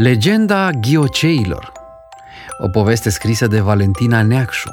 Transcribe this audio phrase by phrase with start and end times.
[0.00, 1.72] Legenda Ghioceilor
[2.58, 4.70] O poveste scrisă de Valentina Neacșu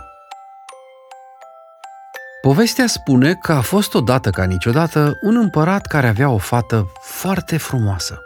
[2.41, 7.57] Povestea spune că a fost odată ca niciodată un împărat care avea o fată foarte
[7.57, 8.19] frumoasă.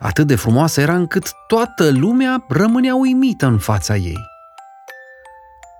[0.00, 4.18] Atât de frumoasă era încât toată lumea rămânea uimită în fața ei.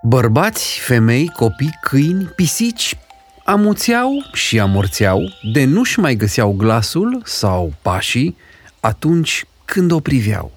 [0.01, 2.97] Bărbați, femei, copii, câini, pisici
[3.43, 5.21] amuțeau și amorțeau,
[5.53, 8.37] de nu-și mai găseau glasul sau pașii
[8.79, 10.51] atunci când o priveau.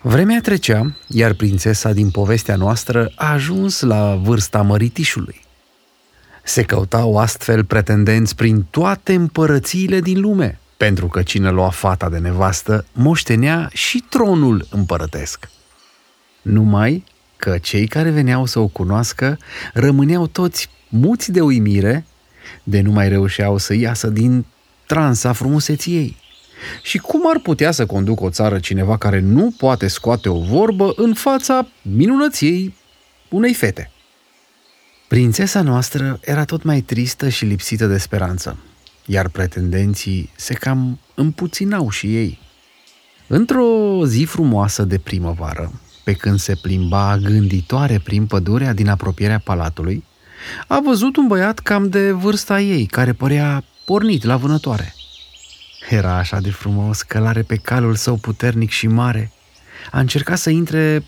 [0.00, 5.44] Vremea trecea, iar prințesa din povestea noastră a ajuns la vârsta măritișului.
[6.42, 12.18] Se căutau astfel pretendenți prin toate împărățiile din lume, pentru că cine lua fata de
[12.18, 15.48] nevastă moștenea și tronul împărătesc.
[16.42, 17.04] Numai
[17.36, 19.38] că cei care veneau să o cunoască
[19.72, 22.06] rămâneau toți muți de uimire,
[22.62, 24.44] de nu mai reușeau să iasă din
[24.86, 26.22] transa frumuseții ei.
[26.82, 30.92] Și cum ar putea să conducă o țară cineva care nu poate scoate o vorbă
[30.96, 32.74] în fața minunăției
[33.28, 33.90] unei fete?
[35.08, 38.56] Prințesa noastră era tot mai tristă și lipsită de speranță,
[39.06, 42.38] iar pretendenții se cam împuținau și ei.
[43.26, 45.72] Într-o zi frumoasă de primăvară,
[46.04, 50.04] pe când se plimba gânditoare prin pădurea din apropierea palatului,
[50.66, 54.94] a văzut un băiat cam de vârsta ei, care părea pornit la vânătoare.
[55.94, 59.32] Era așa de frumos că l-are pe calul său puternic și mare.
[59.90, 61.04] A încercat să intre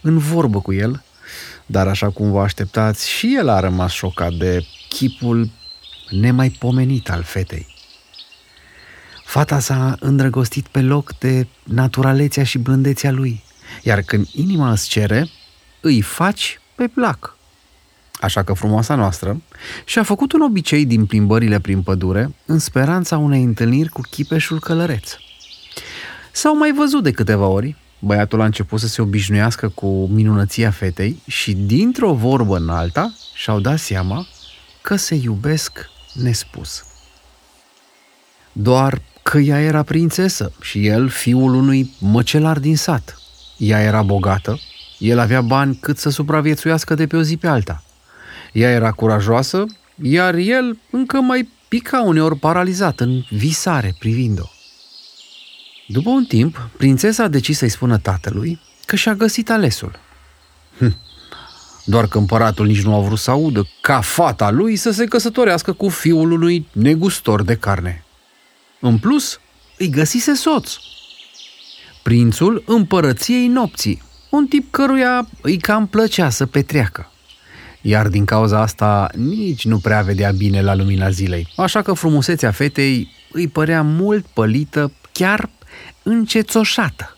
[0.00, 1.04] în vorbă cu el,
[1.66, 5.50] dar așa cum vă așteptați, și el a rămas șocat de chipul
[6.10, 7.66] nemaipomenit al fetei.
[9.24, 13.44] Fata s-a îndrăgostit pe loc de naturalețea și blândețea lui,
[13.82, 15.28] iar când inima îți cere,
[15.80, 17.35] îi faci pe plac.
[18.26, 19.42] Așa că frumoasa noastră
[19.84, 25.10] și-a făcut un obicei din plimbările prin pădure în speranța unei întâlniri cu chipeșul călăreț.
[26.32, 31.22] S-au mai văzut de câteva ori, băiatul a început să se obișnuiască cu minunăția fetei
[31.26, 34.26] și dintr-o vorbă în alta și-au dat seama
[34.82, 36.84] că se iubesc nespus.
[38.52, 43.18] Doar că ea era prințesă și el fiul unui măcelar din sat.
[43.56, 44.58] Ea era bogată,
[44.98, 47.80] el avea bani cât să supraviețuiască de pe o zi pe alta.
[48.56, 49.64] Ea era curajoasă,
[50.02, 54.44] iar el încă mai pica uneori paralizat în visare privind-o.
[55.86, 59.98] După un timp, prințesa a decis să-i spună tatălui că și-a găsit alesul.
[60.78, 60.96] Hm.
[61.84, 65.72] Doar că împăratul nici nu a vrut să audă ca fata lui să se căsătorească
[65.72, 68.04] cu fiul unui negustor de carne.
[68.80, 69.40] În plus,
[69.78, 70.76] îi găsise soț.
[72.02, 77.10] Prințul împărăției nopții, un tip căruia îi cam plăcea să petreacă
[77.86, 81.52] iar din cauza asta nici nu prea vedea bine la lumina zilei.
[81.56, 85.50] Așa că frumusețea fetei îi părea mult pălită, chiar
[86.02, 87.16] încețoșată.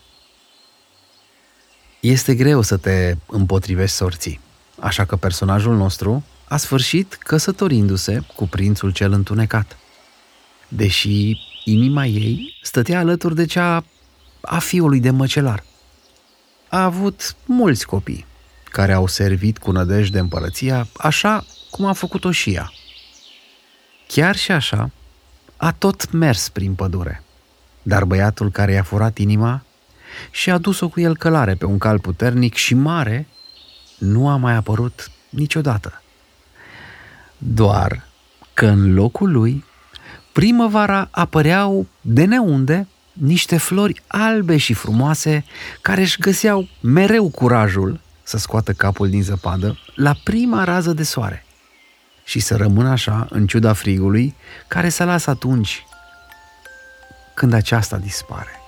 [2.01, 4.41] Este greu să te împotrivești sorții,
[4.79, 9.79] așa că personajul nostru a sfârșit căsătorindu-se cu prințul cel întunecat.
[10.69, 13.85] Deși inima ei stătea alături de cea
[14.41, 15.65] a fiului de măcelar.
[16.69, 18.27] A avut mulți copii,
[18.69, 22.73] care au servit cu nădejde împărăția, așa cum a făcut-o și ea.
[24.07, 24.91] Chiar și așa,
[25.57, 27.23] a tot mers prin pădure.
[27.83, 29.63] Dar băiatul care i-a furat inima
[30.31, 33.27] și a dus-o cu el călare pe un cal puternic și mare,
[33.99, 36.03] nu a mai apărut niciodată.
[37.39, 38.07] Doar
[38.55, 39.65] că în locul lui,
[40.33, 45.45] primăvara apăreau de neunde niște flori albe și frumoase
[45.81, 51.45] care își găseau mereu curajul să scoată capul din zăpadă la prima rază de soare
[52.25, 54.35] și să rămână așa în ciuda frigului
[54.67, 55.87] care să lasă atunci
[57.35, 58.61] când aceasta dispare.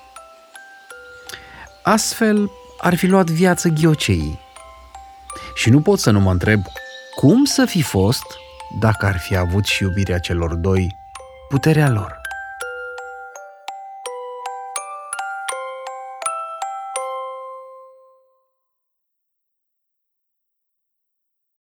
[1.83, 2.51] Astfel
[2.81, 4.41] ar fi luat viață ghioceii.
[5.55, 6.63] Și nu pot să nu mă întreb
[7.17, 8.25] cum să fi fost
[8.81, 10.97] dacă ar fi avut și iubirea celor doi
[11.49, 12.20] puterea lor.